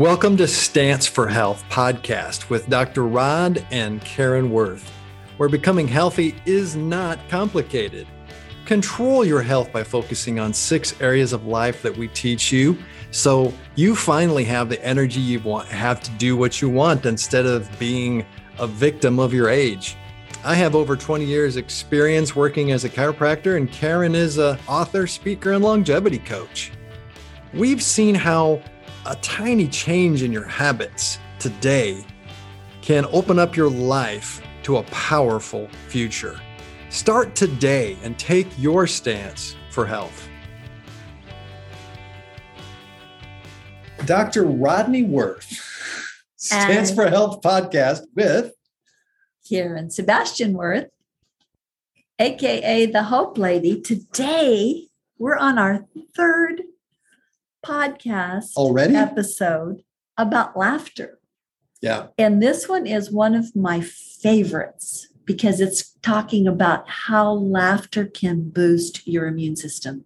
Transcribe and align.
Welcome 0.00 0.38
to 0.38 0.48
Stance 0.48 1.06
for 1.06 1.28
Health 1.28 1.62
podcast 1.68 2.48
with 2.48 2.70
Dr. 2.70 3.04
Rod 3.04 3.66
and 3.70 4.00
Karen 4.00 4.50
Worth, 4.50 4.90
where 5.36 5.50
becoming 5.50 5.86
healthy 5.86 6.36
is 6.46 6.74
not 6.74 7.18
complicated. 7.28 8.06
Control 8.64 9.26
your 9.26 9.42
health 9.42 9.70
by 9.74 9.84
focusing 9.84 10.40
on 10.40 10.54
six 10.54 10.98
areas 11.02 11.34
of 11.34 11.44
life 11.44 11.82
that 11.82 11.94
we 11.94 12.08
teach 12.08 12.50
you 12.50 12.78
so 13.10 13.52
you 13.74 13.94
finally 13.94 14.42
have 14.44 14.70
the 14.70 14.82
energy 14.82 15.20
you 15.20 15.38
want 15.40 15.68
have 15.68 16.00
to 16.00 16.10
do 16.12 16.34
what 16.34 16.62
you 16.62 16.70
want 16.70 17.04
instead 17.04 17.44
of 17.44 17.68
being 17.78 18.24
a 18.58 18.66
victim 18.66 19.18
of 19.18 19.34
your 19.34 19.50
age. 19.50 19.98
I 20.42 20.54
have 20.54 20.74
over 20.74 20.96
20 20.96 21.26
years 21.26 21.58
experience 21.58 22.34
working 22.34 22.70
as 22.70 22.84
a 22.84 22.88
chiropractor 22.88 23.58
and 23.58 23.70
Karen 23.70 24.14
is 24.14 24.38
a 24.38 24.58
author, 24.66 25.06
speaker 25.06 25.52
and 25.52 25.62
longevity 25.62 26.20
coach. 26.20 26.72
We've 27.52 27.82
seen 27.82 28.14
how 28.14 28.62
a 29.06 29.16
tiny 29.16 29.66
change 29.68 30.22
in 30.22 30.32
your 30.32 30.44
habits 30.44 31.18
today 31.38 32.04
can 32.82 33.06
open 33.06 33.38
up 33.38 33.56
your 33.56 33.70
life 33.70 34.42
to 34.62 34.76
a 34.78 34.82
powerful 34.84 35.68
future. 35.88 36.38
Start 36.90 37.34
today 37.34 37.96
and 38.02 38.18
take 38.18 38.46
your 38.58 38.86
stance 38.86 39.56
for 39.70 39.86
health. 39.86 40.28
Dr. 44.04 44.44
Rodney 44.44 45.02
Worth, 45.02 45.46
Stance 46.36 46.88
And- 46.90 46.96
for 46.96 47.08
Health 47.08 47.42
podcast 47.42 48.02
with 48.14 48.52
Karen 49.48 49.90
Sebastian 49.90 50.54
Worth, 50.54 50.88
aka 52.18 52.86
the 52.86 53.04
Hope 53.04 53.36
Lady. 53.38 53.80
Today, 53.80 54.88
we're 55.18 55.36
on 55.36 55.58
our 55.58 55.86
third 56.16 56.62
podcast 57.70 58.56
already. 58.56 58.94
episode 58.94 59.82
about 60.16 60.56
laughter. 60.56 61.18
Yeah. 61.80 62.08
And 62.18 62.42
this 62.42 62.68
one 62.68 62.86
is 62.86 63.10
one 63.10 63.34
of 63.34 63.54
my 63.56 63.80
favorites 63.80 65.08
because 65.24 65.60
it's 65.60 65.92
talking 66.02 66.46
about 66.46 66.88
how 66.88 67.32
laughter 67.32 68.04
can 68.04 68.50
boost 68.50 69.06
your 69.06 69.26
immune 69.26 69.56
system. 69.56 70.04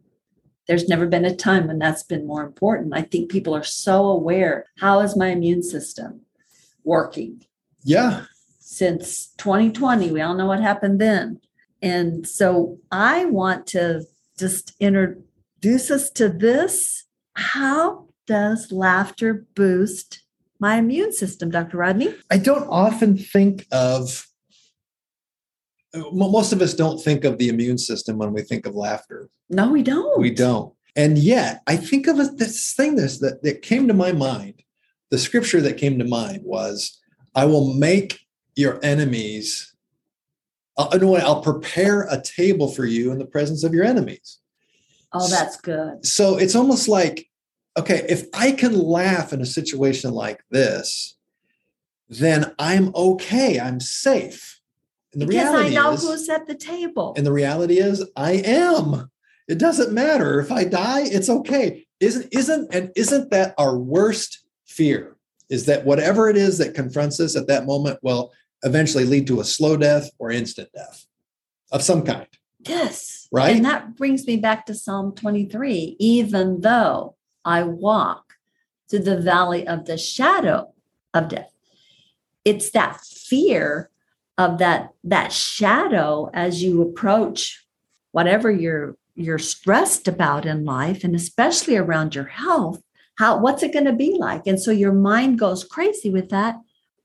There's 0.69 0.89
never 0.89 1.06
been 1.06 1.25
a 1.25 1.34
time 1.34 1.67
when 1.67 1.79
that's 1.79 2.03
been 2.03 2.27
more 2.27 2.45
important. 2.45 2.95
I 2.95 3.03
think 3.03 3.31
people 3.31 3.55
are 3.55 3.65
so 3.65 4.05
aware 4.06 4.67
how 4.78 5.01
is 5.01 5.17
my 5.17 5.28
immune 5.28 5.62
system 5.62 6.21
working? 6.84 7.45
Yeah. 7.83 8.25
since 8.61 9.28
2020. 9.37 10.11
We 10.11 10.21
all 10.23 10.34
know 10.34 10.47
what 10.47 10.61
happened 10.61 11.01
then. 11.01 11.41
And 11.83 12.27
so 12.27 12.78
I 12.91 13.27
want 13.27 13.67
to 13.69 14.05
just 14.39 14.75
introduce 14.81 15.91
us 15.91 16.11
to 16.12 16.28
this. 16.28 17.03
How 17.37 18.07
does 18.27 18.73
laughter 18.73 19.47
boost 19.55 20.23
my 20.61 20.77
immune 20.77 21.13
system, 21.13 21.51
Dr. 21.51 21.79
Rodney? 21.79 22.15
I 22.31 22.39
don't 22.39 22.69
often 22.69 23.19
think 23.19 23.67
of 23.71 24.27
most 26.12 26.53
of 26.53 26.61
us 26.61 26.75
don't 26.75 27.01
think 27.01 27.25
of 27.25 27.39
the 27.39 27.49
immune 27.49 27.79
system 27.79 28.19
when 28.19 28.33
we 28.33 28.43
think 28.43 28.67
of 28.67 28.75
laughter. 28.75 29.29
No, 29.49 29.71
we 29.71 29.83
don't. 29.83 30.19
We 30.19 30.31
don't. 30.31 30.73
And 30.97 31.19
yet, 31.19 31.62
I 31.67 31.77
think 31.77 32.07
of 32.07 32.17
this 32.37 32.73
thing 32.73 32.97
this 32.97 33.19
that, 33.19 33.43
that 33.43 33.62
came 33.62 33.89
to 33.89 33.95
my 33.95 34.12
mind. 34.12 34.62
The 35.11 35.19
scripture 35.19 35.61
that 35.61 35.77
came 35.77 35.99
to 35.99 36.05
mind 36.05 36.43
was, 36.45 37.01
"I 37.35 37.45
will 37.45 37.73
make 37.75 38.21
your 38.57 38.85
enemies. 38.85 39.75
I'll, 40.77 40.99
no, 40.99 41.17
I'll 41.17 41.43
prepare 41.43 42.03
a 42.03 42.21
table 42.21 42.69
for 42.69 42.85
you 42.85 43.12
in 43.12 43.19
the 43.19 43.27
presence 43.27 43.65
of 43.65 43.75
your 43.75 43.85
enemies." 43.85 44.39
Oh, 45.15 45.29
that's 45.29 45.57
good. 45.61 46.05
So 46.05 46.37
it's 46.37 46.55
almost 46.55 46.89
like, 46.89 47.29
okay, 47.79 48.05
if 48.09 48.27
I 48.34 48.53
can 48.53 48.79
laugh 48.79 49.33
in 49.33 49.41
a 49.41 49.47
situation 49.47 50.11
like 50.12 50.44
this, 50.50 51.16
then 52.09 52.53
I'm 52.59 52.94
okay. 52.94 53.59
I'm 53.61 53.81
safe. 53.81 54.61
And 55.12 55.22
the 55.22 55.27
Because 55.27 55.49
I 55.49 55.69
reality 55.69 55.75
know 55.77 55.93
is, 55.93 56.03
who's 56.03 56.28
at 56.28 56.47
the 56.47 56.55
table. 56.55 57.15
and 57.16 57.25
the 57.25 57.33
reality 57.33 57.78
is, 57.78 58.05
I 58.16 58.33
am. 58.44 59.11
It 59.49 59.59
doesn't 59.59 59.93
matter 59.93 60.41
if 60.41 60.50
I 60.50 60.65
die. 60.65 61.03
It's 61.03 61.28
okay. 61.28 61.87
Isn't 62.00 62.28
isn't 62.33 62.75
and 62.75 62.91
isn't 62.97 63.31
that 63.31 63.55
our 63.59 63.78
worst 63.78 64.44
fear? 64.67 65.17
Is 65.49 65.67
that 65.67 65.84
whatever 65.84 66.28
it 66.28 66.37
is 66.37 66.59
that 66.59 66.75
confronts 66.75 67.21
us 67.21 67.37
at 67.37 67.47
that 67.47 67.67
moment 67.67 67.99
will 68.03 68.33
eventually 68.65 69.05
lead 69.05 69.27
to 69.28 69.41
a 69.41 69.44
slow 69.44 69.77
death 69.77 70.11
or 70.19 70.31
instant 70.31 70.71
death 70.75 71.06
of 71.71 71.83
some 71.83 72.03
kind, 72.03 72.27
yes. 72.69 73.28
right? 73.32 73.56
And 73.56 73.64
that 73.64 73.97
brings 73.97 74.26
me 74.26 74.36
back 74.36 74.66
to 74.66 74.75
Psalm 74.75 75.14
23. 75.14 75.97
Even 75.98 76.60
though 76.60 77.16
I 77.44 77.62
walk 77.62 78.34
through 78.88 79.00
the 79.00 79.20
valley 79.20 79.66
of 79.66 79.86
the 79.86 79.98
shadow 79.98 80.72
of 81.12 81.28
death, 81.28 81.52
it's 82.44 82.70
that 82.72 83.00
fear 83.00 83.91
of 84.38 84.58
that 84.58 84.91
that 85.04 85.32
shadow 85.32 86.30
as 86.34 86.62
you 86.62 86.82
approach 86.82 87.64
whatever 88.12 88.50
you're 88.50 88.96
you're 89.14 89.38
stressed 89.38 90.08
about 90.08 90.44
in 90.44 90.64
life 90.64 91.04
and 91.04 91.14
especially 91.14 91.76
around 91.76 92.14
your 92.14 92.25
health 92.25 92.82
how 93.16 93.38
what's 93.38 93.62
it 93.62 93.72
going 93.72 93.84
to 93.84 93.92
be 93.92 94.16
like 94.19 94.46
and 94.46 94.60
so 94.60 94.70
your 94.72 94.92
mind 94.92 95.38
goes 95.38 95.62
crazy 95.62 96.10
with 96.10 96.31
that 96.31 96.56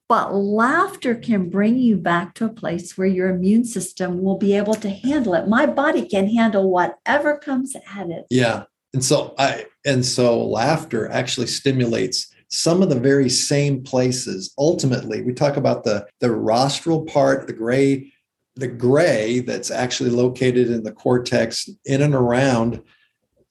but 0.10 0.34
laughter 0.34 1.16
can 1.16 1.50
bring 1.50 1.78
you 1.78 1.96
back 1.96 2.34
to 2.34 2.44
a 2.44 2.50
place 2.50 2.98
where 2.98 3.08
your 3.08 3.30
immune 3.30 3.64
system 3.64 4.22
will 4.22 4.38
be 4.38 4.58
able 4.58 4.74
to 4.74 4.90
handle 4.90 5.34
it 5.34 5.48
my 5.48 5.66
body 5.66 6.06
can 6.06 6.28
handle 6.28 6.70
whatever 6.70 7.38
comes 7.38 7.76
at 7.96 8.10
it 8.10 8.26
Yeah. 8.30 8.64
And 8.94 9.04
so 9.04 9.36
I 9.38 9.66
and 9.86 10.06
so 10.06 10.44
laughter 10.44 11.10
actually 11.12 11.48
stimulates 11.48 12.34
some 12.50 12.82
of 12.82 12.90
the 12.90 13.00
very 13.00 13.30
same 13.30 13.84
places. 13.84 14.54
Ultimately, 14.58 15.22
we 15.22 15.34
talk 15.34 15.58
about 15.58 15.84
the 15.84 16.08
the 16.20 16.32
rostral 16.32 17.06
part, 17.06 17.48
the 17.48 17.54
gray, 17.54 18.12
the 18.56 18.68
gray 18.68 19.40
that's 19.40 19.70
actually 19.70 20.10
located 20.10 20.70
in 20.70 20.84
the 20.84 20.92
cortex 20.92 21.70
in 21.86 22.02
and 22.02 22.16
around 22.16 22.82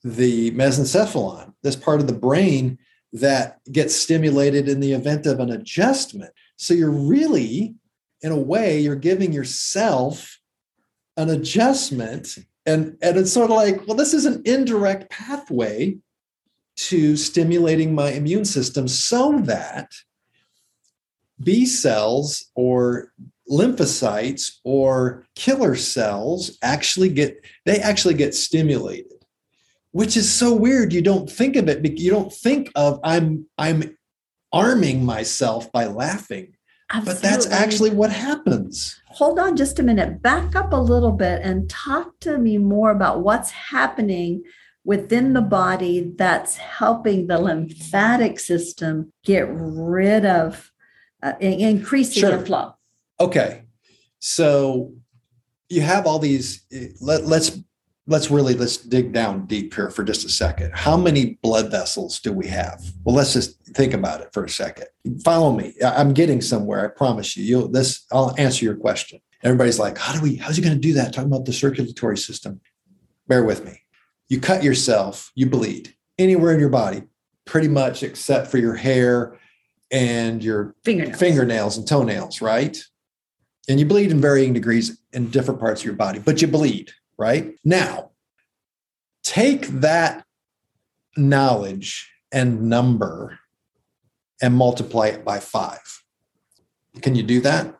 the 0.03 0.51
mesencephalon, 0.51 1.53
this 1.63 1.75
part 1.75 2.01
of 2.01 2.07
the 2.07 2.13
brain 2.13 2.77
that 3.13 3.59
gets 3.71 3.95
stimulated 3.95 4.67
in 4.67 4.79
the 4.79 4.93
event 4.93 5.25
of 5.25 5.39
an 5.39 5.49
adjustment. 5.49 6.31
So 6.59 6.73
you're 6.73 6.91
really, 6.91 7.75
in 8.21 8.33
a 8.33 8.37
way, 8.37 8.81
you're 8.81 8.97
giving 8.97 9.31
yourself 9.31 10.39
an 11.15 11.29
adjustment 11.29 12.37
and 12.65 12.97
and 13.01 13.17
it's 13.17 13.31
sort 13.31 13.49
of 13.49 13.55
like 13.55 13.85
well 13.87 13.95
this 13.95 14.13
is 14.13 14.25
an 14.25 14.41
indirect 14.45 15.09
pathway 15.09 15.97
to 16.75 17.17
stimulating 17.17 17.93
my 17.93 18.11
immune 18.11 18.45
system 18.45 18.87
so 18.87 19.39
that 19.39 19.91
b 21.43 21.65
cells 21.65 22.51
or 22.55 23.11
lymphocytes 23.49 24.59
or 24.63 25.25
killer 25.35 25.75
cells 25.75 26.57
actually 26.61 27.09
get 27.09 27.43
they 27.65 27.79
actually 27.79 28.13
get 28.13 28.33
stimulated 28.35 29.11
which 29.91 30.15
is 30.15 30.31
so 30.31 30.53
weird. 30.53 30.93
You 30.93 31.01
don't 31.01 31.29
think 31.29 31.55
of 31.55 31.67
it 31.67 31.99
you 31.99 32.11
don't 32.11 32.31
think 32.31 32.71
of 32.75 32.99
i'm 33.03 33.45
i'm 33.57 33.97
arming 34.51 35.05
myself 35.05 35.71
by 35.71 35.85
laughing. 35.85 36.55
But 37.05 37.21
that's 37.21 37.45
actually 37.45 37.91
what 37.91 38.11
happens. 38.11 38.99
Hold 39.09 39.37
on 39.37 39.55
just 39.55 39.77
a 39.77 39.83
minute. 39.83 40.23
Back 40.23 40.55
up 40.55 40.73
a 40.73 40.77
little 40.77 41.11
bit 41.11 41.41
and 41.43 41.69
talk 41.69 42.19
to 42.21 42.39
me 42.39 42.57
more 42.57 42.89
about 42.89 43.21
what's 43.21 43.51
happening 43.51 44.41
within 44.83 45.33
the 45.33 45.41
body 45.41 46.13
that's 46.17 46.57
helping 46.57 47.27
the 47.27 47.37
lymphatic 47.37 48.39
system 48.39 49.13
get 49.23 49.47
rid 49.51 50.25
of 50.25 50.71
uh, 51.21 51.33
in- 51.39 51.59
increasing 51.59 52.21
Sure. 52.21 52.37
the 52.37 52.45
flow. 52.45 52.73
Okay. 53.19 53.65
So 54.17 54.93
you 55.69 55.81
have 55.81 56.07
all 56.07 56.17
these 56.17 56.65
let, 57.01 57.25
let's 57.25 57.51
let's 58.09 58.31
really 58.31 58.55
let's 58.55 58.77
dig 58.77 59.13
down 59.13 59.45
deep 59.45 59.73
here 59.73 59.89
for 59.91 60.03
just 60.03 60.25
a 60.25 60.29
second. 60.29 60.71
How 60.73 60.97
many 60.97 61.37
blood 61.43 61.69
vessels 61.71 62.19
do 62.19 62.33
we 62.33 62.47
have? 62.47 62.83
Well 63.03 63.15
let's 63.15 63.33
just 63.33 63.61
think 63.67 63.93
about 63.93 64.21
it 64.21 64.29
for 64.33 64.43
a 64.43 64.49
second. 64.49 64.87
Follow 65.23 65.53
me. 65.53 65.75
I'm 65.83 66.13
getting 66.13 66.41
somewhere 66.41 66.83
i 66.83 66.87
promise 66.87 67.37
you. 67.37 67.43
You'll 67.43 67.69
this 67.69 68.05
i'll 68.11 68.33
answer 68.37 68.65
your 68.65 68.75
question. 68.75 69.21
Everybody's 69.43 69.79
like 69.79 69.97
how 69.97 70.13
do 70.13 70.21
we 70.21 70.35
how's 70.35 70.57
he 70.57 70.63
going 70.63 70.75
to 70.75 70.79
do 70.79 70.93
that? 70.93 71.13
Talking 71.13 71.31
about 71.31 71.45
the 71.45 71.53
circulatory 71.53 72.17
system. 72.17 72.59
Bear 73.27 73.43
with 73.43 73.63
me. 73.63 73.83
You 74.27 74.41
cut 74.41 74.63
yourself 74.63 75.31
you 75.35 75.45
bleed. 75.45 75.93
Anywhere 76.17 76.53
in 76.53 76.59
your 76.59 76.69
body 76.69 77.03
pretty 77.45 77.67
much 77.67 78.03
except 78.03 78.47
for 78.47 78.57
your 78.57 78.75
hair 78.75 79.37
and 79.91 80.43
your 80.43 80.75
fingernails. 80.83 81.19
fingernails 81.19 81.77
and 81.77 81.87
toenails, 81.87 82.41
right? 82.41 82.77
And 83.67 83.79
you 83.79 83.85
bleed 83.85 84.11
in 84.11 84.19
varying 84.19 84.53
degrees 84.53 84.99
in 85.13 85.29
different 85.29 85.59
parts 85.59 85.81
of 85.81 85.85
your 85.85 85.95
body, 85.95 86.19
but 86.19 86.41
you 86.41 86.47
bleed, 86.47 86.91
right? 87.19 87.59
Now, 87.65 88.11
take 89.23 89.67
that 89.67 90.25
knowledge 91.17 92.09
and 92.31 92.63
number 92.69 93.37
and 94.41 94.55
multiply 94.55 95.07
it 95.07 95.25
by 95.25 95.39
five. 95.39 96.01
Can 97.01 97.15
you 97.15 97.23
do 97.23 97.41
that? 97.41 97.75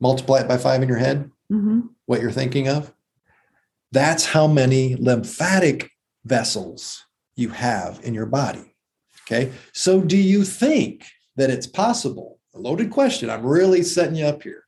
Multiply 0.00 0.40
it 0.40 0.48
by 0.48 0.58
five 0.58 0.82
in 0.82 0.88
your 0.88 0.98
head, 0.98 1.30
Mhm. 1.50 1.90
what 2.06 2.20
you're 2.20 2.32
thinking 2.32 2.68
of? 2.68 2.92
That's 3.92 4.26
how 4.26 4.48
many 4.48 4.96
lymphatic 4.96 5.90
vessels 6.24 7.04
you 7.36 7.50
have 7.50 8.00
in 8.02 8.14
your 8.14 8.26
body. 8.26 8.74
Okay. 9.22 9.52
So 9.72 10.00
do 10.00 10.16
you 10.16 10.44
think 10.44 11.04
that 11.36 11.50
it's 11.50 11.66
possible? 11.68 12.40
A 12.54 12.58
loaded 12.58 12.90
question. 12.90 13.30
I'm 13.30 13.46
really 13.46 13.82
setting 13.82 14.16
you 14.16 14.26
up 14.26 14.42
here. 14.42 14.64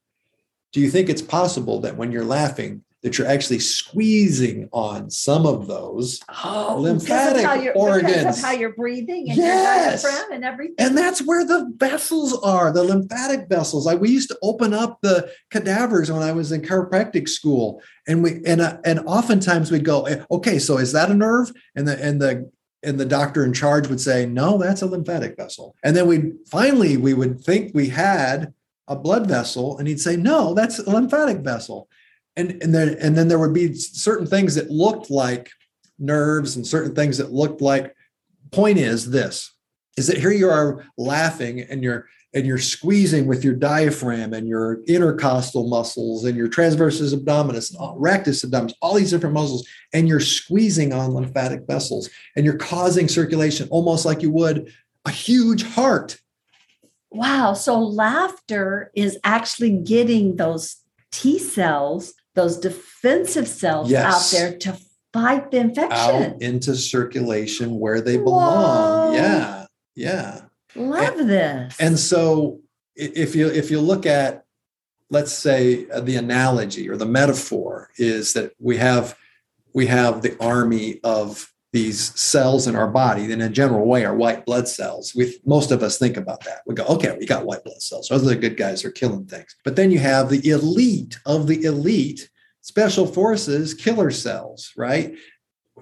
Do 0.72 0.80
you 0.80 0.90
think 0.90 1.08
it's 1.08 1.22
possible 1.22 1.80
that 1.80 1.96
when 1.96 2.12
you're 2.12 2.24
laughing, 2.24 2.84
that 3.02 3.16
you're 3.16 3.28
actually 3.28 3.60
squeezing 3.60 4.68
on 4.72 5.08
some 5.10 5.46
of 5.46 5.66
those 5.68 6.20
Oh, 6.44 6.78
lymphatic 6.80 7.36
because 7.36 7.44
how 7.46 7.54
you're, 7.54 7.74
organs. 7.74 8.12
Because 8.12 8.38
of 8.38 8.44
how 8.44 8.52
you're 8.52 8.72
breathing 8.74 9.30
and 9.30 9.36
Yes. 9.38 10.02
your 10.02 10.10
diaphragm 10.12 10.32
and 10.32 10.44
everything. 10.44 10.74
And 10.78 10.98
that's 10.98 11.20
where 11.24 11.44
the 11.44 11.72
vessels 11.76 12.36
are, 12.42 12.72
the 12.72 12.82
lymphatic 12.82 13.48
vessels. 13.48 13.86
Like 13.86 14.00
we 14.00 14.10
used 14.10 14.30
to 14.30 14.38
open 14.42 14.74
up 14.74 14.98
the 15.02 15.30
cadavers 15.50 16.10
when 16.10 16.22
I 16.22 16.32
was 16.32 16.50
in 16.50 16.62
chiropractic 16.62 17.28
school, 17.28 17.80
and 18.08 18.22
we 18.22 18.40
and 18.44 18.60
uh, 18.60 18.78
and 18.84 19.00
oftentimes 19.00 19.70
we'd 19.70 19.84
go, 19.84 20.04
eh, 20.06 20.24
okay, 20.30 20.58
so 20.58 20.78
is 20.78 20.92
that 20.92 21.10
a 21.10 21.14
nerve? 21.14 21.52
And 21.76 21.86
the 21.86 22.02
and 22.04 22.20
the 22.20 22.50
and 22.82 22.98
the 22.98 23.04
doctor 23.04 23.44
in 23.44 23.52
charge 23.52 23.88
would 23.88 24.00
say, 24.00 24.26
no, 24.26 24.58
that's 24.58 24.82
a 24.82 24.86
lymphatic 24.86 25.36
vessel. 25.36 25.76
And 25.84 25.94
then 25.96 26.06
we 26.08 26.32
finally 26.50 26.96
we 26.96 27.14
would 27.14 27.40
think 27.40 27.72
we 27.74 27.88
had 27.88 28.52
a 28.88 28.96
blood 28.96 29.28
vessel, 29.28 29.78
and 29.78 29.86
he'd 29.86 30.00
say, 30.00 30.16
no, 30.16 30.54
that's 30.54 30.78
a 30.80 30.90
lymphatic 30.90 31.38
vessel. 31.38 31.88
And 32.38 32.62
and 32.62 32.74
then 32.74 32.96
and 33.00 33.16
then 33.16 33.28
there 33.28 33.38
would 33.38 33.52
be 33.52 33.74
certain 33.74 34.26
things 34.26 34.54
that 34.54 34.70
looked 34.70 35.10
like 35.10 35.50
nerves 35.98 36.56
and 36.56 36.66
certain 36.66 36.94
things 36.94 37.18
that 37.18 37.32
looked 37.32 37.60
like. 37.60 37.94
Point 38.50 38.78
is 38.78 39.10
this 39.10 39.52
is 39.98 40.06
that 40.06 40.16
here 40.16 40.30
you 40.30 40.48
are 40.48 40.86
laughing 40.96 41.60
and 41.60 41.82
you're 41.82 42.06
and 42.34 42.46
you're 42.46 42.58
squeezing 42.58 43.26
with 43.26 43.42
your 43.42 43.54
diaphragm 43.54 44.32
and 44.32 44.46
your 44.46 44.82
intercostal 44.84 45.66
muscles 45.66 46.24
and 46.24 46.36
your 46.36 46.48
transversus 46.48 47.14
abdominis, 47.14 47.74
rectus 47.96 48.44
abdominis, 48.44 48.74
all 48.82 48.94
these 48.94 49.10
different 49.10 49.34
muscles, 49.34 49.66
and 49.92 50.06
you're 50.06 50.20
squeezing 50.20 50.92
on 50.92 51.14
lymphatic 51.14 51.66
vessels 51.66 52.08
and 52.36 52.44
you're 52.44 52.56
causing 52.56 53.08
circulation 53.08 53.66
almost 53.70 54.04
like 54.04 54.22
you 54.22 54.30
would 54.30 54.72
a 55.04 55.10
huge 55.10 55.62
heart. 55.62 56.18
Wow. 57.10 57.54
So 57.54 57.80
laughter 57.80 58.92
is 58.94 59.18
actually 59.24 59.78
getting 59.78 60.36
those 60.36 60.76
T 61.10 61.38
cells, 61.38 62.12
those 62.38 62.56
defensive 62.56 63.48
cells 63.48 63.90
Yes. 63.90 64.34
out 64.34 64.38
there 64.38 64.56
to 64.58 64.78
fight 65.12 65.50
the 65.50 65.58
infection. 65.58 65.92
Out 65.92 66.40
into 66.40 66.76
circulation 66.76 67.78
where 67.78 68.00
they 68.00 68.16
belong. 68.16 69.12
Whoa. 69.12 69.14
Yeah. 69.14 69.66
Yeah. 69.96 70.40
Love 70.76 71.18
this. 71.26 71.76
And 71.80 71.98
so 71.98 72.60
if 72.94 73.34
you 73.34 73.48
if 73.48 73.70
you 73.70 73.80
look 73.80 74.06
at 74.06 74.44
let's 75.10 75.32
say 75.32 75.88
uh, 75.90 76.00
the 76.00 76.16
analogy 76.16 76.88
or 76.88 76.96
the 76.96 77.06
metaphor 77.06 77.90
is 77.96 78.34
that 78.34 78.52
we 78.60 78.76
have 78.76 79.16
we 79.74 79.86
have 79.86 80.22
the 80.22 80.36
army 80.40 81.00
of 81.02 81.52
these 81.72 82.18
cells 82.18 82.66
in 82.66 82.74
our 82.74 82.88
body 82.88 83.30
in 83.30 83.40
a 83.42 83.48
general 83.48 83.86
way 83.86 84.04
are 84.04 84.14
white 84.14 84.46
blood 84.46 84.66
cells. 84.66 85.14
We 85.14 85.38
most 85.44 85.70
of 85.70 85.82
us 85.82 85.98
think 85.98 86.16
about 86.16 86.44
that. 86.44 86.62
We 86.66 86.74
go 86.74 86.84
okay 86.86 87.16
we 87.18 87.26
got 87.26 87.44
white 87.44 87.64
blood 87.64 87.82
cells. 87.82 88.08
Those 88.08 88.22
are 88.22 88.28
the 88.28 88.36
good 88.36 88.56
guys 88.56 88.82
they're 88.82 88.90
killing 88.90 89.26
things. 89.26 89.54
But 89.64 89.76
then 89.76 89.90
you 89.90 89.98
have 89.98 90.30
the 90.30 90.48
elite 90.48 91.18
of 91.26 91.46
the 91.46 91.64
elite 91.64 92.30
special 92.62 93.06
forces 93.06 93.74
killer 93.74 94.10
cells 94.10 94.72
right? 94.76 95.14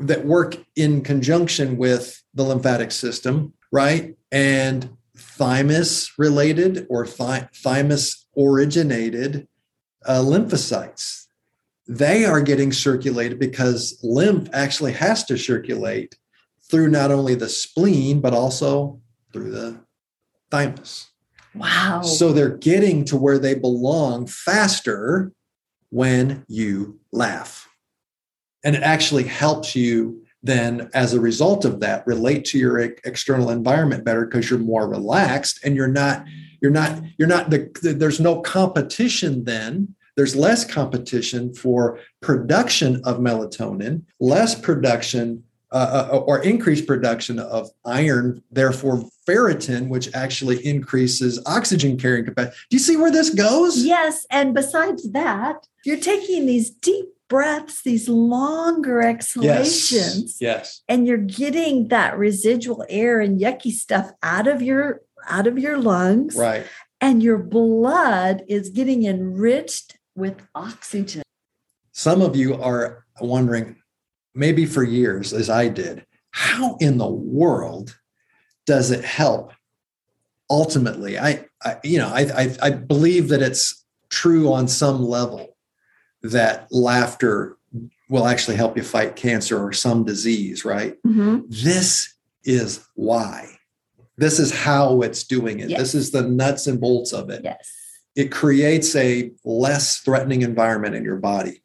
That 0.01 0.25
work 0.25 0.57
in 0.75 1.03
conjunction 1.03 1.77
with 1.77 2.23
the 2.35 2.43
lymphatic 2.43 2.91
system 2.91 3.55
right? 3.73 4.17
And 4.33 4.91
thymus 5.17 6.13
related 6.19 6.87
or 6.91 7.07
thy- 7.07 7.49
thymus 7.55 8.27
originated 8.37 9.47
uh, 10.05 10.21
lymphocytes 10.21 11.26
they 11.89 12.25
are 12.25 12.41
getting 12.41 12.73
circulated 12.73 13.39
because 13.39 13.99
lymph 14.03 14.49
actually 14.53 14.93
has 14.93 15.25
to 15.25 15.37
circulate 15.37 16.17
through 16.71 16.89
not 16.89 17.11
only 17.11 17.35
the 17.35 17.49
spleen 17.49 18.21
but 18.21 18.35
also 18.35 19.01
through 19.33 19.51
the 19.51 19.79
thymus 20.51 21.11
wow. 21.55 22.03
so 22.03 22.33
they're 22.33 22.57
getting 22.57 23.05
to 23.05 23.17
where 23.17 23.39
they 23.39 23.55
belong 23.55 24.27
faster 24.27 25.33
when 25.91 26.45
you 26.49 26.99
laugh. 27.13 27.69
And 28.65 28.75
it 28.75 28.83
actually 28.83 29.25
helps 29.25 29.77
you 29.77 30.23
then, 30.43 30.91
as 30.95 31.15
a 31.15 31.21
result 31.21 31.65
of 31.65 31.81
that, 31.81 32.07
relate 32.07 32.45
to 32.47 32.59
your 32.59 32.79
external 32.79 33.51
environment 33.51 34.05
better 34.05 34.27
because 34.27 34.51
you're 34.51 34.59
more 34.59 34.89
relaxed 34.89 35.61
and 35.65 35.75
you're 35.75 35.89
not, 35.89 36.25
you're 36.61 36.71
not, 36.71 37.01
you're 37.19 37.29
not 37.29 37.51
the, 37.51 37.71
there's 37.83 38.21
no 38.21 38.41
competition 38.43 39.45
then. 39.45 39.95
There's 40.17 40.35
less 40.35 40.65
competition 40.65 41.55
for 41.55 41.99
production 42.23 43.01
of 43.05 43.19
melatonin, 43.19 44.03
less 44.21 44.55
production 44.55 45.45
uh, 45.73 46.09
uh, 46.13 46.17
or 46.19 46.43
increased 46.43 46.87
production 46.87 47.39
of 47.41 47.69
iron, 47.85 48.43
therefore 48.53 49.05
ferritin, 49.29 49.89
which 49.89 50.09
actually 50.15 50.65
increases 50.65 51.43
oxygen 51.45 51.99
carrying 51.99 52.25
capacity. 52.25 52.57
Do 52.71 52.77
you 52.77 52.81
see 52.81 52.97
where 52.97 53.11
this 53.11 53.31
goes? 53.31 53.85
Yes. 53.85 54.25
And 54.31 54.55
besides 54.55 55.11
that, 55.11 55.67
you're 55.85 55.99
taking 56.01 56.47
these 56.47 56.71
deep 56.71 57.07
breaths, 57.29 57.83
these 57.83 58.09
longer 58.09 59.03
exhalations, 59.03 60.41
Yes. 60.41 60.41
Yes. 60.41 60.83
and 60.89 61.07
you're 61.07 61.19
getting 61.19 61.89
that 61.89 62.17
residual 62.17 62.85
air 62.89 63.21
and 63.21 63.41
yucky 63.41 63.73
stuff 63.73 64.13
out 64.23 64.47
of 64.47 64.63
your 64.63 65.03
out 65.29 65.49
of 65.49 65.59
your 65.59 65.77
lungs. 65.79 66.37
Right. 66.37 66.65
And 67.01 67.23
your 67.23 67.39
blood 67.39 68.45
is 68.49 68.71
getting 68.71 69.05
enriched 69.05 69.96
with 70.17 70.43
oxygen. 70.55 71.23
Some 71.93 72.23
of 72.23 72.35
you 72.35 72.61
are 72.61 73.05
wondering, 73.21 73.77
maybe 74.35 74.67
for 74.67 74.83
years, 74.83 75.33
as 75.33 75.49
I 75.49 75.69
did, 75.69 76.05
how 76.31 76.77
in 76.81 76.99
the 76.99 77.09
world 77.09 77.99
does 78.67 78.91
it 78.91 79.05
help? 79.05 79.53
Ultimately, 80.51 81.19
I, 81.19 81.47
I 81.63 81.77
you 81.83 81.99
know, 81.99 82.09
I, 82.09 82.21
I, 82.23 82.57
I 82.63 82.71
believe 82.71 83.29
that 83.29 83.43
it's 83.43 83.85
true 84.09 84.53
on 84.53 84.69
some 84.69 85.03
level 85.03 85.57
that 86.23 86.67
laughter 86.71 87.57
will 88.09 88.27
actually 88.27 88.57
help 88.57 88.77
you 88.77 88.83
fight 88.83 89.17
cancer 89.17 89.63
or 89.63 89.73
some 89.73 90.05
disease, 90.05 90.65
right? 90.65 90.97
Mm-hmm. 91.03 91.41
This 91.49 92.15
is 92.45 92.87
why. 92.95 93.59
This 94.17 94.39
is 94.39 94.53
how 94.53 95.03
it's 95.03 95.25
doing 95.25 95.61
it. 95.61 95.71
Yes. 95.71 95.81
This 95.81 95.95
is 95.95 96.11
the 96.13 96.23
nuts 96.23 96.67
and 96.67 96.81
bolts 96.81 97.13
of 97.13 97.29
it. 97.31 97.43
Yes. 97.45 97.71
It 98.17 98.33
creates 98.33 98.97
a 98.97 99.31
less 99.45 99.99
threatening 99.99 100.41
environment 100.41 100.95
in 100.95 101.05
your 101.05 101.17
body. 101.17 101.63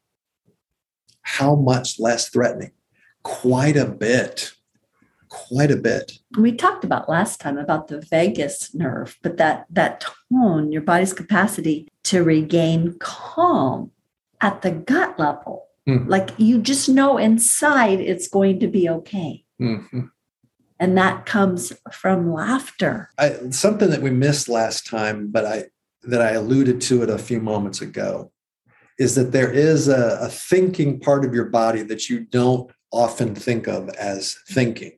How 1.22 1.54
much 1.54 1.98
less 1.98 2.28
threatening? 2.28 2.72
Quite 3.22 3.76
a 3.76 3.86
bit. 3.86 4.52
Quite 5.30 5.70
a 5.70 5.76
bit. 5.76 6.12
We 6.38 6.52
talked 6.52 6.84
about 6.84 7.08
last 7.08 7.40
time 7.40 7.56
about 7.56 7.88
the 7.88 8.02
vagus 8.02 8.74
nerve, 8.74 9.16
but 9.22 9.38
that 9.38 9.64
that 9.70 10.04
tone, 10.30 10.70
your 10.70 10.82
body's 10.82 11.14
capacity 11.14 11.88
to 12.04 12.22
regain 12.22 12.96
calm 12.98 13.90
at 14.42 14.60
the 14.60 14.72
gut 14.72 15.18
level. 15.18 15.68
Hmm. 15.86 16.06
Like 16.06 16.30
you 16.36 16.58
just 16.58 16.86
know 16.86 17.16
inside 17.16 17.98
it's 18.00 18.28
going 18.28 18.60
to 18.60 18.68
be 18.68 18.90
okay. 18.90 19.44
Mhm. 19.58 20.10
And 20.78 20.98
that 20.98 21.24
comes 21.24 21.72
from 21.92 22.30
laughter. 22.30 23.08
I, 23.16 23.36
something 23.50 23.88
that 23.88 24.02
we 24.02 24.10
missed 24.10 24.48
last 24.50 24.86
time, 24.86 25.28
but 25.28 25.46
I 25.46 25.64
that 26.04 26.22
I 26.22 26.32
alluded 26.32 26.80
to 26.82 27.02
it 27.02 27.10
a 27.10 27.18
few 27.18 27.40
moments 27.40 27.80
ago, 27.80 28.32
is 28.98 29.14
that 29.14 29.32
there 29.32 29.50
is 29.50 29.88
a, 29.88 30.18
a 30.22 30.28
thinking 30.28 31.00
part 31.00 31.24
of 31.24 31.34
your 31.34 31.46
body 31.46 31.82
that 31.82 32.08
you 32.08 32.20
don't 32.20 32.70
often 32.92 33.34
think 33.34 33.66
of 33.66 33.88
as 33.90 34.38
thinking. 34.48 34.92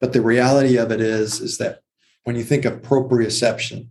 But 0.00 0.12
the 0.12 0.22
reality 0.22 0.76
of 0.76 0.90
it 0.90 1.00
is, 1.00 1.40
is 1.40 1.58
that 1.58 1.80
when 2.24 2.36
you 2.36 2.44
think 2.44 2.64
of 2.64 2.82
proprioception, 2.82 3.88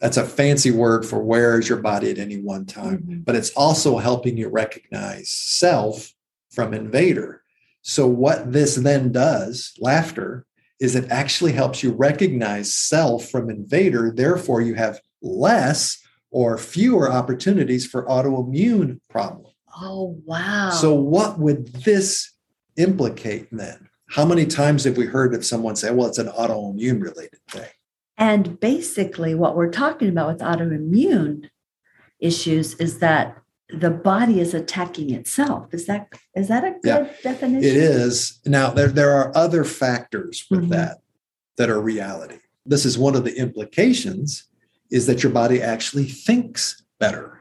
that's 0.00 0.16
a 0.16 0.26
fancy 0.26 0.70
word 0.70 1.06
for 1.06 1.22
where 1.22 1.58
is 1.58 1.68
your 1.68 1.78
body 1.78 2.10
at 2.10 2.18
any 2.18 2.36
one 2.36 2.66
time. 2.66 2.98
Mhm. 2.98 3.24
But 3.24 3.36
it's 3.36 3.50
also 3.50 3.98
helping 3.98 4.36
you 4.36 4.48
recognize 4.48 5.30
self 5.30 6.12
from 6.50 6.74
invader. 6.74 7.42
So 7.82 8.06
what 8.06 8.52
this 8.52 8.74
then 8.74 9.12
does, 9.12 9.72
laughter, 9.78 10.44
is 10.80 10.94
it 10.94 11.10
actually 11.10 11.52
helps 11.52 11.82
you 11.82 11.92
recognize 11.92 12.74
self 12.74 13.30
from 13.30 13.48
invader. 13.48 14.12
Therefore, 14.14 14.60
you 14.60 14.74
have 14.74 15.00
less 15.22 15.98
or 16.30 16.58
fewer 16.58 17.10
opportunities 17.10 17.86
for 17.86 18.04
autoimmune 18.06 19.00
problem. 19.08 19.52
Oh 19.80 20.20
wow. 20.24 20.70
So, 20.70 20.94
what 20.94 21.38
would 21.38 21.66
this 21.68 22.32
implicate 22.76 23.48
then? 23.52 23.88
How 24.08 24.24
many 24.24 24.46
times 24.46 24.84
have 24.84 24.96
we 24.96 25.06
heard 25.06 25.34
of 25.34 25.44
someone 25.44 25.76
say, 25.76 25.90
well, 25.90 26.06
it's 26.06 26.18
an 26.18 26.28
autoimmune 26.28 27.02
related 27.02 27.40
thing? 27.50 27.68
And 28.18 28.58
basically, 28.60 29.34
what 29.34 29.56
we're 29.56 29.70
talking 29.70 30.08
about 30.08 30.28
with 30.28 30.38
autoimmune 30.38 31.50
issues 32.20 32.74
is 32.74 32.98
that 33.00 33.36
the 33.68 33.90
body 33.90 34.40
is 34.40 34.54
attacking 34.54 35.12
itself. 35.12 35.74
Is 35.74 35.86
that 35.86 36.08
is 36.34 36.48
that 36.48 36.64
a 36.64 36.70
good 36.70 36.80
Yeah, 36.84 37.12
definition? 37.22 37.68
It 37.68 37.76
is. 37.76 38.40
Now, 38.46 38.70
there, 38.70 38.88
there 38.88 39.10
are 39.12 39.36
other 39.36 39.64
factors 39.64 40.46
with 40.50 40.66
Mhm. 40.66 40.68
that 40.70 40.98
that 41.58 41.70
are 41.70 41.80
reality. 41.80 42.38
This 42.64 42.84
is 42.84 42.96
one 42.98 43.16
of 43.16 43.24
the 43.24 43.36
implications 43.36 44.44
is 44.90 45.06
that 45.06 45.22
your 45.22 45.32
body 45.32 45.60
actually 45.62 46.04
thinks 46.04 46.82
better. 47.00 47.40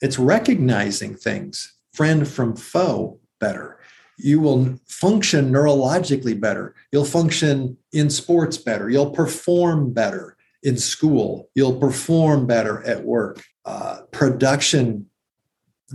It's 0.00 0.18
recognizing 0.18 1.14
things, 1.14 1.72
friend 1.92 2.26
from 2.28 2.56
foe, 2.56 3.18
better. 3.40 3.78
you 4.16 4.40
will 4.40 4.78
function 4.86 5.50
neurologically 5.50 6.38
better. 6.38 6.72
You'll 6.92 7.04
function 7.04 7.76
in 7.92 8.08
sports 8.10 8.56
better. 8.56 8.88
You'll 8.88 9.10
perform 9.10 9.92
better 9.92 10.36
in 10.62 10.76
school. 10.78 11.50
You'll 11.56 11.80
perform 11.80 12.46
better 12.46 12.82
at 12.84 13.02
work. 13.04 13.42
Uh, 13.64 14.02
production 14.12 15.06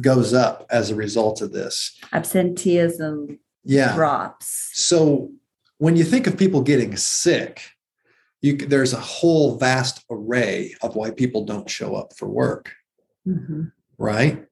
goes 0.02 0.34
up 0.34 0.66
as 0.70 0.90
a 0.92 0.96
result 0.96 1.42
of 1.42 1.54
this. 1.54 1.98
Absenteeism 2.12 3.40
Yeah. 3.64 3.96
drops. 3.96 4.70
So 4.74 5.32
when 5.78 5.96
you 5.96 6.04
think 6.04 6.28
of 6.28 6.38
people 6.38 6.62
getting 6.62 6.98
sick, 6.98 7.62
you, 8.42 8.56
there's 8.58 8.94
a 8.94 9.00
whole 9.00 9.58
vast 9.58 10.04
array 10.10 10.76
of 10.82 10.96
why 10.96 11.12
people 11.12 11.44
don't 11.46 11.70
show 11.70 11.96
up 11.96 12.14
for 12.16 12.28
work, 12.28 12.72
Mhm. 13.28 13.72
right? 13.98 14.46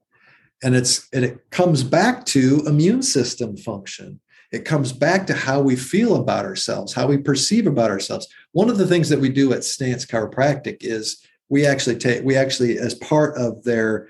And 0.64 0.76
it's 0.76 1.08
and 1.14 1.24
it 1.24 1.50
comes 1.52 1.84
back 1.84 2.26
to 2.28 2.64
immune 2.66 3.04
system 3.04 3.56
function. 3.56 4.20
It 4.52 4.66
comes 4.66 4.92
back 4.92 5.28
to 5.28 5.34
how 5.34 5.62
we 5.62 5.76
feel 5.76 6.16
about 6.16 6.46
ourselves, 6.46 6.94
how 6.94 7.08
we 7.08 7.18
perceive 7.18 7.68
about 7.68 7.92
ourselves. 7.92 8.28
One 8.54 8.70
of 8.70 8.78
the 8.78 8.88
things 8.88 9.10
that 9.10 9.20
we 9.20 9.30
do 9.30 9.54
at 9.54 9.64
Stance 9.64 10.06
Chiropractic 10.06 10.78
is 10.82 11.22
we 11.50 11.66
actually 11.66 11.98
take 11.98 12.24
we 12.24 12.36
actually 12.36 12.78
as 12.80 12.94
part 12.96 13.38
of 13.38 13.64
their 13.64 14.10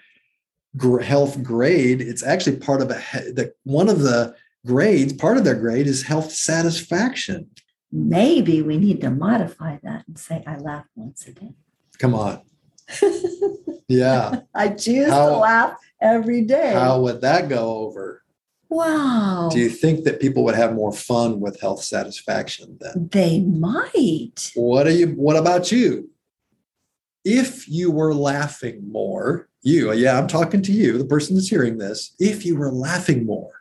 health 1.01 1.41
grade, 1.43 2.01
it's 2.01 2.23
actually 2.23 2.57
part 2.57 2.81
of 2.81 2.91
a 2.91 2.99
he- 2.99 3.31
the 3.31 3.51
one 3.63 3.89
of 3.89 4.01
the 4.01 4.33
grades, 4.65 5.13
part 5.13 5.37
of 5.37 5.43
their 5.43 5.55
grade 5.55 5.87
is 5.87 6.03
health 6.03 6.31
satisfaction. 6.31 7.49
Maybe 7.91 8.61
we 8.61 8.77
need 8.77 9.01
to 9.01 9.09
modify 9.09 9.77
that 9.83 10.05
and 10.07 10.17
say, 10.17 10.43
I 10.45 10.57
laugh 10.57 10.85
once 10.95 11.25
a 11.27 11.33
day. 11.33 11.53
Come 11.99 12.13
on. 12.13 12.41
Yeah. 13.87 14.41
I 14.53 14.69
choose 14.69 15.07
to 15.09 15.37
laugh 15.37 15.77
every 16.01 16.41
day. 16.41 16.73
How 16.73 16.99
would 17.01 17.21
that 17.21 17.49
go 17.49 17.77
over? 17.77 18.23
wow. 18.69 19.49
Do 19.49 19.59
you 19.59 19.69
think 19.69 20.03
that 20.03 20.19
people 20.19 20.43
would 20.43 20.55
have 20.55 20.73
more 20.73 20.91
fun 20.91 21.39
with 21.39 21.61
health 21.61 21.83
satisfaction 21.83 22.77
then? 22.81 23.07
they 23.13 23.39
might. 23.39 24.51
What 24.55 24.87
are 24.87 24.91
you 24.91 25.07
what 25.07 25.37
about 25.37 25.71
you? 25.71 26.09
If 27.23 27.67
you 27.69 27.91
were 27.91 28.13
laughing 28.13 28.91
more, 28.91 29.47
you, 29.61 29.91
yeah, 29.93 30.17
I'm 30.17 30.27
talking 30.27 30.61
to 30.63 30.71
you, 30.71 30.97
the 30.97 31.05
person 31.05 31.35
that's 31.35 31.47
hearing 31.47 31.77
this. 31.77 32.13
If 32.19 32.45
you 32.45 32.57
were 32.57 32.71
laughing 32.71 33.25
more, 33.25 33.56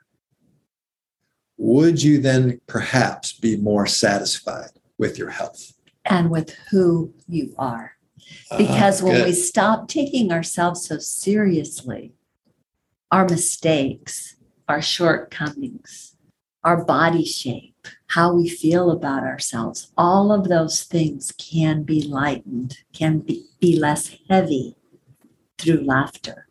would 1.58 2.02
you 2.02 2.20
then 2.20 2.60
perhaps 2.66 3.32
be 3.32 3.56
more 3.56 3.86
satisfied 3.86 4.70
with 4.98 5.18
your 5.18 5.30
health? 5.30 5.72
And 6.04 6.30
with 6.30 6.50
who 6.70 7.12
you 7.28 7.54
are. 7.58 7.92
Uh, 8.50 8.58
Because 8.58 9.02
when 9.02 9.24
we 9.24 9.32
stop 9.32 9.88
taking 9.88 10.32
ourselves 10.32 10.86
so 10.86 10.98
seriously, 10.98 12.12
our 13.10 13.24
mistakes, 13.28 14.36
our 14.68 14.82
shortcomings, 14.82 16.16
our 16.64 16.84
body 16.84 17.24
shape, 17.24 17.74
how 18.08 18.32
we 18.32 18.48
feel 18.48 18.90
about 18.90 19.22
ourselves, 19.22 19.92
all 19.96 20.32
of 20.32 20.48
those 20.48 20.82
things 20.82 21.32
can 21.38 21.82
be 21.82 22.02
lightened, 22.02 22.78
can 22.92 23.20
be, 23.20 23.46
be 23.60 23.78
less 23.78 24.16
heavy 24.28 24.76
through 25.58 25.84
laughter. 25.84 26.48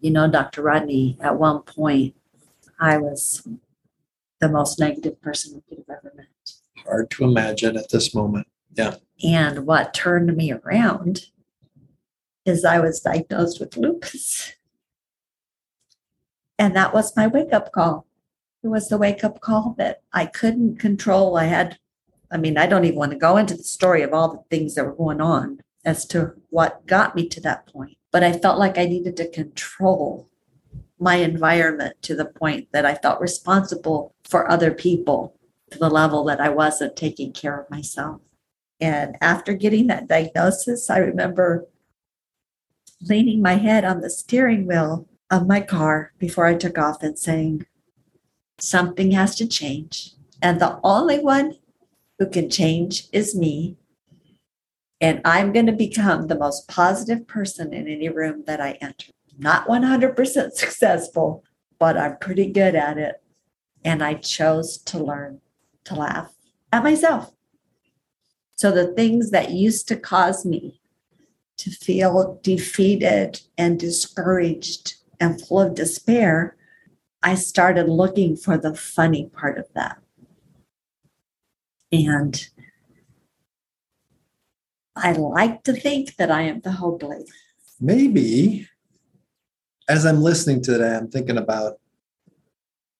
You 0.00 0.10
know, 0.10 0.28
Dr. 0.28 0.62
Rodney, 0.62 1.18
at 1.20 1.38
one 1.38 1.62
point, 1.62 2.14
I 2.80 2.98
was 2.98 3.46
the 4.40 4.48
most 4.48 4.78
negative 4.78 5.20
person 5.20 5.54
we 5.54 5.62
could 5.76 5.84
have 5.86 5.98
ever 5.98 6.12
met. 6.16 6.26
hard 6.84 7.10
to 7.10 7.24
imagine 7.24 7.76
at 7.76 7.90
this 7.90 8.14
moment. 8.14 8.46
Yeah. 8.74 8.96
And 9.24 9.66
what 9.66 9.94
turned 9.94 10.36
me 10.36 10.52
around 10.52 11.26
is 12.44 12.64
I 12.64 12.78
was 12.78 13.00
diagnosed 13.00 13.60
with 13.60 13.76
lupus. 13.76 14.52
And 16.58 16.76
that 16.76 16.94
was 16.94 17.16
my 17.16 17.26
wake 17.26 17.52
up 17.52 17.72
call. 17.72 18.06
It 18.62 18.68
was 18.68 18.88
the 18.88 18.98
wake 18.98 19.24
up 19.24 19.40
call 19.40 19.74
that 19.78 20.02
I 20.12 20.26
couldn't 20.26 20.78
control. 20.78 21.36
I 21.36 21.44
had, 21.44 21.78
I 22.30 22.36
mean, 22.36 22.56
I 22.56 22.66
don't 22.66 22.84
even 22.84 22.98
want 22.98 23.12
to 23.12 23.18
go 23.18 23.36
into 23.36 23.54
the 23.54 23.64
story 23.64 24.02
of 24.02 24.12
all 24.12 24.32
the 24.32 24.56
things 24.56 24.74
that 24.74 24.84
were 24.84 24.94
going 24.94 25.20
on 25.20 25.60
as 25.84 26.04
to 26.06 26.32
what 26.50 26.86
got 26.86 27.14
me 27.14 27.28
to 27.28 27.40
that 27.42 27.66
point. 27.66 27.96
But 28.10 28.24
I 28.24 28.32
felt 28.32 28.58
like 28.58 28.78
I 28.78 28.86
needed 28.86 29.16
to 29.18 29.30
control 29.30 30.28
my 30.98 31.16
environment 31.16 31.96
to 32.02 32.14
the 32.14 32.24
point 32.24 32.68
that 32.72 32.86
I 32.86 32.94
felt 32.94 33.20
responsible 33.20 34.14
for 34.24 34.50
other 34.50 34.72
people 34.72 35.34
to 35.70 35.78
the 35.78 35.90
level 35.90 36.24
that 36.24 36.40
I 36.40 36.48
wasn't 36.48 36.96
taking 36.96 37.32
care 37.32 37.60
of 37.60 37.70
myself. 37.70 38.20
And 38.80 39.16
after 39.20 39.52
getting 39.52 39.86
that 39.88 40.08
diagnosis, 40.08 40.90
I 40.90 40.98
remember 40.98 41.66
leaning 43.00 43.42
my 43.42 43.54
head 43.54 43.84
on 43.84 44.00
the 44.00 44.10
steering 44.10 44.66
wheel 44.66 45.08
of 45.30 45.46
my 45.46 45.60
car 45.60 46.12
before 46.18 46.46
I 46.46 46.54
took 46.54 46.78
off 46.78 47.02
and 47.02 47.18
saying, 47.18 47.66
Something 48.58 49.10
has 49.10 49.34
to 49.36 49.46
change. 49.46 50.12
And 50.40 50.60
the 50.60 50.80
only 50.82 51.18
one 51.18 51.58
who 52.18 52.26
can 52.26 52.48
change 52.48 53.08
is 53.12 53.34
me. 53.34 53.76
And 54.98 55.20
I'm 55.26 55.52
going 55.52 55.66
to 55.66 55.72
become 55.72 56.26
the 56.26 56.38
most 56.38 56.66
positive 56.66 57.26
person 57.26 57.74
in 57.74 57.86
any 57.86 58.08
room 58.08 58.44
that 58.46 58.60
I 58.60 58.78
enter. 58.80 59.12
Not 59.38 59.68
100% 59.68 60.52
successful, 60.52 61.44
but 61.78 61.96
I'm 61.96 62.16
pretty 62.18 62.46
good 62.46 62.74
at 62.74 62.98
it. 62.98 63.22
And 63.84 64.02
I 64.02 64.14
chose 64.14 64.78
to 64.78 64.98
learn 64.98 65.40
to 65.84 65.94
laugh 65.94 66.32
at 66.72 66.82
myself. 66.82 67.32
So 68.56 68.72
the 68.72 68.92
things 68.94 69.30
that 69.30 69.50
used 69.50 69.86
to 69.88 69.96
cause 69.96 70.46
me 70.46 70.80
to 71.58 71.70
feel 71.70 72.40
defeated 72.42 73.40
and 73.56 73.78
discouraged 73.78 74.94
and 75.20 75.40
full 75.40 75.60
of 75.60 75.74
despair, 75.74 76.56
I 77.22 77.34
started 77.34 77.88
looking 77.88 78.36
for 78.36 78.56
the 78.56 78.74
funny 78.74 79.28
part 79.28 79.58
of 79.58 79.66
that. 79.74 79.98
And 81.92 82.48
I 84.96 85.12
like 85.12 85.62
to 85.64 85.74
think 85.74 86.16
that 86.16 86.30
I 86.30 86.42
am 86.42 86.60
the 86.60 86.72
hopefully. 86.72 87.26
maybe 87.78 88.68
as 89.88 90.04
I'm 90.04 90.22
listening 90.22 90.62
to 90.62 90.78
that, 90.78 90.96
I'm 90.96 91.08
thinking 91.08 91.38
about 91.38 91.78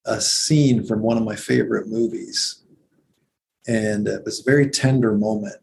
a 0.05 0.21
scene 0.21 0.85
from 0.85 1.03
one 1.03 1.17
of 1.17 1.25
my 1.25 1.35
favorite 1.35 1.89
movies. 1.89 2.63
And 3.67 4.07
it 4.07 4.23
was 4.25 4.41
a 4.41 4.45
very 4.45 4.71
tender 4.71 5.13
moment. 5.13 5.57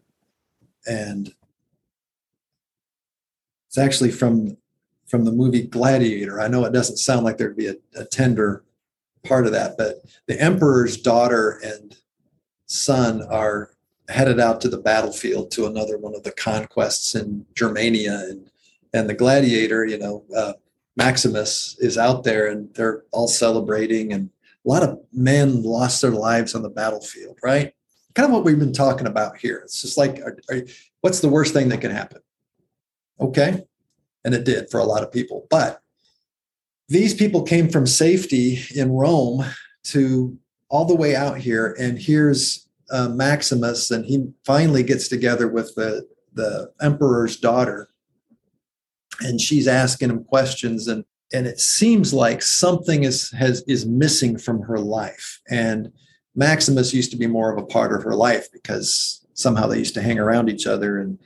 And 0.85 1.33
it's 3.67 3.77
actually 3.77 4.11
from 4.11 4.57
from 5.07 5.25
the 5.25 5.31
movie 5.31 5.67
Gladiator. 5.67 6.41
I 6.41 6.47
know 6.47 6.65
it 6.65 6.73
doesn't 6.73 6.97
sound 6.97 7.23
like 7.23 7.37
there'd 7.37 7.55
be 7.55 7.67
a, 7.67 7.75
a 7.95 8.03
tender 8.03 8.63
part 9.23 9.45
of 9.45 9.51
that, 9.51 9.77
but 9.77 9.97
the 10.27 10.39
emperor's 10.41 10.97
daughter 10.97 11.61
and 11.63 11.95
son 12.65 13.21
are 13.29 13.69
headed 14.09 14.39
out 14.39 14.59
to 14.61 14.69
the 14.69 14.77
battlefield 14.77 15.51
to 15.51 15.67
another 15.67 15.97
one 15.97 16.15
of 16.15 16.23
the 16.23 16.31
conquests 16.31 17.15
in 17.15 17.45
Germania 17.55 18.25
and 18.29 18.49
and 18.93 19.09
the 19.09 19.13
gladiator, 19.13 19.85
you 19.85 19.97
know, 19.97 20.23
uh, 20.35 20.53
Maximus 20.95 21.75
is 21.79 21.97
out 21.97 22.23
there 22.23 22.47
and 22.47 22.73
they're 22.75 23.03
all 23.11 23.27
celebrating 23.27 24.13
and 24.13 24.29
a 24.65 24.69
lot 24.69 24.83
of 24.83 24.99
men 25.11 25.63
lost 25.63 26.01
their 26.01 26.11
lives 26.11 26.55
on 26.55 26.61
the 26.61 26.69
battlefield, 26.69 27.37
right? 27.43 27.73
Kind 28.15 28.27
of 28.27 28.33
what 28.33 28.45
we've 28.45 28.59
been 28.59 28.73
talking 28.73 29.07
about 29.07 29.37
here. 29.37 29.61
It's 29.63 29.81
just 29.81 29.97
like, 29.97 30.19
are, 30.19 30.37
are, 30.49 30.61
what's 31.01 31.19
the 31.19 31.29
worst 31.29 31.53
thing 31.53 31.69
that 31.69 31.81
can 31.81 31.91
happen? 31.91 32.21
Okay. 33.19 33.63
And 34.23 34.33
it 34.33 34.45
did 34.45 34.69
for 34.69 34.79
a 34.79 34.85
lot 34.85 35.03
of 35.03 35.11
people. 35.11 35.47
But 35.49 35.81
these 36.87 37.13
people 37.13 37.43
came 37.43 37.69
from 37.69 37.87
safety 37.87 38.59
in 38.75 38.91
Rome 38.91 39.43
to 39.85 40.37
all 40.69 40.85
the 40.85 40.95
way 40.95 41.15
out 41.15 41.37
here. 41.37 41.75
And 41.79 41.97
here's 41.97 42.67
uh, 42.91 43.09
Maximus, 43.09 43.91
and 43.91 44.05
he 44.05 44.27
finally 44.45 44.83
gets 44.83 45.07
together 45.07 45.47
with 45.47 45.73
the, 45.75 46.07
the 46.33 46.71
emperor's 46.81 47.37
daughter. 47.37 47.89
And 49.23 49.39
she's 49.39 49.67
asking 49.67 50.09
him 50.09 50.23
questions, 50.23 50.87
and 50.87 51.05
and 51.33 51.47
it 51.47 51.59
seems 51.59 52.13
like 52.13 52.41
something 52.41 53.03
is 53.03 53.31
has 53.31 53.63
is 53.67 53.85
missing 53.85 54.37
from 54.37 54.61
her 54.61 54.79
life. 54.79 55.41
And 55.49 55.91
Maximus 56.35 56.93
used 56.93 57.11
to 57.11 57.17
be 57.17 57.27
more 57.27 57.51
of 57.51 57.57
a 57.57 57.65
part 57.65 57.93
of 57.93 58.03
her 58.03 58.15
life 58.15 58.51
because 58.51 59.25
somehow 59.33 59.67
they 59.67 59.79
used 59.79 59.93
to 59.95 60.01
hang 60.01 60.19
around 60.19 60.49
each 60.49 60.67
other. 60.67 60.99
And 60.99 61.17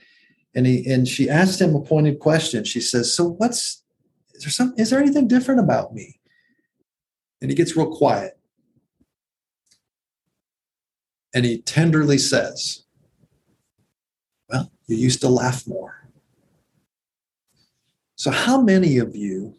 and 0.56 0.66
he 0.66 0.90
and 0.90 1.08
she 1.08 1.30
asked 1.30 1.60
him 1.60 1.76
a 1.76 1.82
pointed 1.82 2.20
question. 2.20 2.64
She 2.64 2.82
says, 2.82 3.14
"So 3.14 3.30
what's 3.30 3.84
is 4.34 4.44
there 4.44 4.52
some 4.52 4.74
is 4.78 4.90
there 4.90 5.00
anything 5.00 5.28
different 5.28 5.60
about 5.60 5.94
me?" 5.94 6.20
And 7.42 7.52
he 7.52 7.56
gets 7.56 7.76
real 7.76 7.96
quiet. 7.96 8.38
And 11.34 11.46
he 11.46 11.62
tenderly 11.62 12.18
says, 12.18 12.84
Well, 14.50 14.72
you 14.88 14.98
used 14.98 15.22
to 15.22 15.30
laugh 15.30 15.68
more. 15.68 16.07
So, 18.18 18.30
how 18.32 18.62
many 18.62 18.98
of 18.98 19.16
you 19.16 19.56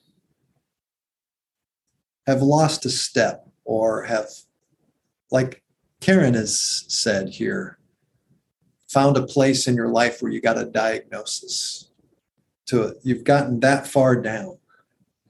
have 2.26 2.42
lost 2.42 2.84
a 2.84 2.90
step 2.90 3.48
or 3.64 4.02
have, 4.02 4.28
like 5.30 5.62
Karen 6.00 6.34
has 6.34 6.84
said 6.88 7.30
here, 7.30 7.78
found 8.88 9.16
a 9.16 9.26
place 9.26 9.66
in 9.66 9.74
your 9.74 9.88
life 9.88 10.20
where 10.20 10.30
you 10.30 10.42
got 10.42 10.58
a 10.58 10.66
diagnosis? 10.66 11.86
To 12.66 12.94
you've 13.02 13.24
gotten 13.24 13.60
that 13.60 13.86
far 13.86 14.14
down 14.20 14.58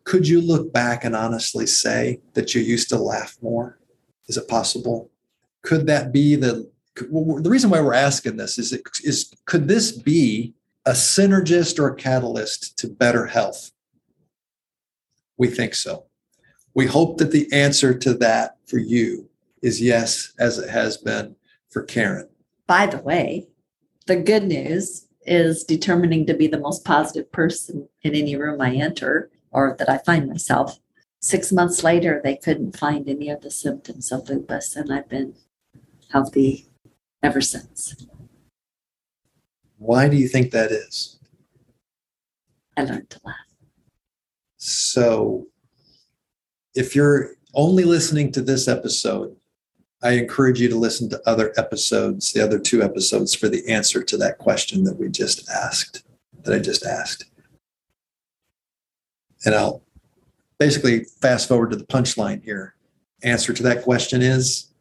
could 0.09 0.27
you 0.27 0.41
look 0.41 0.73
back 0.73 1.05
and 1.05 1.15
honestly 1.15 1.67
say 1.67 2.19
that 2.33 2.55
you 2.55 2.63
used 2.63 2.89
to 2.89 2.97
laugh 2.97 3.37
more? 3.43 3.79
Is 4.27 4.39
it 4.39 4.49
possible? 4.49 5.11
Could 5.63 5.87
that 5.89 6.15
be 6.15 6.35
the 6.35 6.71
well, 7.11 7.43
the 7.43 7.51
reason 7.51 7.69
why 7.69 7.83
we're 7.83 7.93
asking 7.93 8.39
this 8.39 8.59
is, 8.59 8.73
it, 8.73 8.83
is 9.05 9.31
could 9.45 9.69
this 9.69 9.93
be 9.93 10.55
a 10.89 10.93
synergist 10.93 11.79
or 11.79 11.89
a 11.89 11.95
catalyst 11.95 12.79
to 12.79 12.89
better 12.89 13.27
health? 13.27 13.73
We 15.37 15.49
think 15.49 15.75
so. 15.75 16.07
We 16.75 16.87
hope 16.87 17.19
that 17.19 17.31
the 17.31 17.47
answer 17.53 17.97
to 17.99 18.15
that 18.15 18.57
for 18.67 18.79
you 18.79 19.29
is 19.63 19.83
yes, 19.83 20.33
as 20.39 20.57
it 20.57 20.71
has 20.71 20.97
been 20.97 21.37
for 21.69 21.83
Karen. 21.83 22.27
By 22.67 22.87
the 22.87 23.03
way, 23.03 23.49
the 24.07 24.17
good 24.17 24.45
news 24.45 25.07
is 25.27 25.63
determining 25.63 26.25
to 26.25 26.35
be 26.35 26.47
the 26.47 26.59
most 26.59 26.87
positive 26.87 27.31
person 27.33 27.87
in 28.03 28.15
any 28.15 28.35
room 28.35 28.63
I 28.63 28.75
enter 28.75 29.31
or 29.51 29.77
that 29.79 29.91
I 29.91 29.99
find 29.99 30.27
myself. 30.27 30.79
Six 31.21 31.53
months 31.53 31.85
later, 31.85 32.19
they 32.25 32.37
couldn't 32.37 32.79
find 32.79 33.07
any 33.11 33.29
of 33.29 33.43
the 33.43 33.51
symptoms 33.51 34.11
of 34.11 34.31
lupus, 34.31 34.75
and 34.75 34.91
I've 34.91 35.09
been 35.09 35.35
healthy 36.11 36.67
ever 37.23 37.43
since. 37.43 38.07
Why 39.79 40.09
do 40.09 40.17
you 40.17 40.29
think 40.29 40.51
that 40.51 40.71
is? 40.71 41.19
I 42.77 42.85
learned 42.85 43.11
to 43.11 43.21
laugh. 43.25 43.37
So, 44.57 45.47
if 46.75 46.95
you're 46.95 47.31
only 47.55 47.85
listening 47.85 48.33
to 48.33 48.41
this 48.41 48.69
episode, 48.69 49.37
I 50.03 50.13
encourage 50.13 50.61
you 50.61 50.69
to 50.69 50.77
listen 50.77 51.09
to 51.11 51.29
other 51.29 51.53
episodes, 51.57 52.33
the 52.33 52.43
other 52.43 52.59
two 52.59 52.83
episodes, 52.83 53.35
for 53.35 53.49
the 53.49 53.67
answer 53.69 54.03
to 54.03 54.17
that 54.19 54.39
question 54.39 54.85
that 54.85 54.99
we 54.99 55.09
just 55.09 55.49
asked, 55.49 56.05
that 56.43 56.55
I 56.55 56.59
just 56.61 56.85
asked. 56.85 57.25
And 59.45 59.55
I'll 59.55 59.83
basically 60.59 61.05
fast 61.21 61.49
forward 61.49 61.71
to 61.71 61.77
the 61.77 61.87
punchline 61.87 62.43
here. 62.43 62.75
Answer 63.25 63.53
to 63.53 63.63
that 63.65 63.83
question 63.83 64.23
is, 64.23 64.73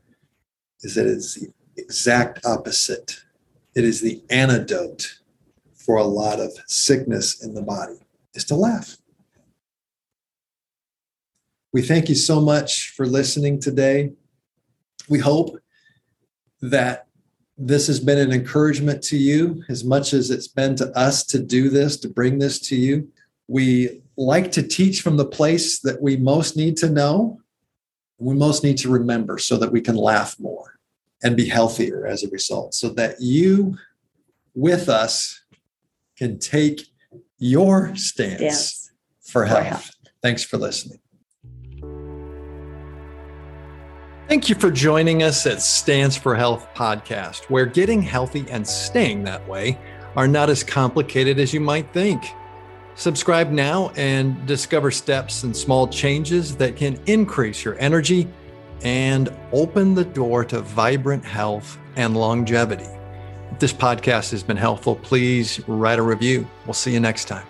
is 0.82 0.94
that 0.96 1.08
it's 1.08 1.36
the 1.36 1.52
exact 1.78 2.46
opposite. 2.46 3.20
It 3.78 3.86
is 3.86 4.02
the 4.02 4.24
antidote 4.32 5.20
for 5.76 5.98
a 5.98 6.04
lot 6.04 6.40
of 6.40 6.52
sickness 6.66 7.44
in 7.44 7.54
the 7.54 7.62
body, 7.62 8.00
is 8.34 8.44
to 8.46 8.56
laugh. 8.56 8.98
We 11.72 11.84
thank 11.84 12.10
you 12.10 12.16
so 12.16 12.42
much 12.42 12.90
for 12.96 13.06
listening 13.06 13.62
today. 13.62 14.14
We 15.08 15.20
hope 15.20 15.60
that 16.60 17.06
this 17.56 17.86
has 17.86 18.00
been 18.00 18.18
an 18.18 18.32
encouragement 18.32 19.04
to 19.04 19.18
you 19.18 19.64
as 19.70 19.84
much 19.84 20.12
as 20.12 20.32
it's 20.32 20.48
been 20.48 20.76
to 20.78 20.90
us 20.98 21.24
to 21.26 21.38
do 21.38 21.70
this, 21.70 21.98
to 21.98 22.10
bring 22.10 22.40
this 22.40 22.60
to 22.70 22.76
you. 22.76 23.08
We 23.48 24.02
like 24.18 24.52
to 24.54 24.64
teach 24.64 25.04
from 25.04 25.18
the 25.18 25.26
place 25.26 25.82
that 25.82 26.02
we 26.02 26.18
most 26.18 26.58
need 26.58 26.78
to 26.78 26.90
know, 26.90 27.42
we 28.18 28.34
most 28.34 28.64
need 28.64 28.80
to 28.80 28.90
remember 28.90 29.38
so 29.38 29.56
that 29.58 29.72
we 29.72 29.82
can 29.82 29.96
laugh 29.96 30.36
more 30.40 30.77
and 31.24 31.36
be 31.36 31.48
healthier 31.48 32.06
as 32.06 32.24
a 32.24 32.30
result, 32.30 32.74
so 32.74 32.90
that 32.90 33.20
you 33.20 33.78
with 34.54 34.90
us 34.90 35.42
can 36.18 36.40
take 36.40 36.82
your 37.38 37.96
stance 37.96 38.42
Yes. 38.42 38.92
for 39.22 39.44
For 39.44 39.46
health. 39.46 39.66
health. 39.66 39.92
Thanks 40.22 40.44
for 40.44 40.58
listening. 40.58 41.00
Thank 44.28 44.50
you 44.50 44.56
for 44.56 44.70
joining 44.72 45.24
us 45.24 45.46
at 45.48 45.62
Stance 45.62 46.18
for 46.18 46.36
Health 46.36 46.68
podcast, 46.76 47.46
where 47.46 47.66
getting 47.66 48.02
healthy 48.02 48.46
and 48.50 48.68
staying 48.68 49.24
that 49.24 49.48
way 49.48 49.80
are 50.18 50.28
not 50.28 50.50
as 50.50 50.64
complicated 50.66 51.40
as 51.40 51.54
you 51.54 51.62
might 51.62 51.92
think. 51.94 52.22
Subscribe 52.96 53.52
now 53.52 53.90
and 53.96 54.46
discover 54.46 54.92
steps 54.92 55.44
and 55.44 55.56
small 55.56 55.88
changes 55.88 56.58
that 56.58 56.76
can 56.76 57.00
increase 57.06 57.64
your 57.64 57.80
energy 57.80 58.28
and 58.84 59.30
open 59.52 59.96
the 59.96 60.06
door 60.06 60.46
to 60.46 60.62
vibrant 60.62 61.26
health 61.26 61.78
and 61.96 62.16
longevity. 62.16 62.88
If 63.52 63.60
this 63.60 63.74
podcast 63.74 64.32
has 64.32 64.44
been 64.44 64.58
helpful, 64.58 64.96
please 64.96 65.60
write 65.68 66.00
a 66.00 66.04
review. 66.04 66.48
We'll 66.66 66.74
see 66.74 66.94
you 66.94 67.00
next 67.00 67.26
time. 67.26 67.46